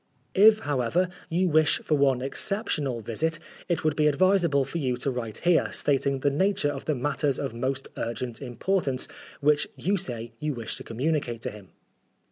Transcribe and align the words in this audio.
If, 0.33 0.61
however, 0.61 1.01
199 1.29 1.29
Oscar 1.29 1.29
Wilde 1.29 1.31
you 1.39 1.49
wish 1.49 1.79
for 1.85 1.95
one 1.95 2.21
exceptional 2.23 3.01
visit, 3.01 3.37
it 3.69 3.83
would 3.83 3.95
be 3.95 4.07
advisable 4.07 4.65
for 4.65 4.79
you 4.79 4.97
to 4.97 5.11
write 5.11 5.37
here, 5.45 5.71
stating 5.71 6.21
the 6.21 6.31
nature 6.31 6.71
of 6.71 6.85
the' 6.85 6.95
matters 7.09 7.37
of 7.37 7.53
most 7.53 7.87
urgent 7.95 8.41
importance' 8.41 9.07
which 9.41 9.67
you 9.75 9.97
say 9.97 10.31
you 10.39 10.55
wish 10.55 10.75
to 10.77 10.83
communicate 10.83 11.41
to 11.43 11.51
him." 11.51 11.69